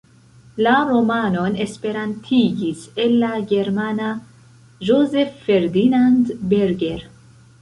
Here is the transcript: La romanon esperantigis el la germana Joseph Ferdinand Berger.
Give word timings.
La 0.67 0.71
romanon 0.91 1.57
esperantigis 1.65 2.81
el 3.03 3.13
la 3.25 3.29
germana 3.53 4.09
Joseph 4.91 5.41
Ferdinand 5.51 6.35
Berger. 6.57 6.99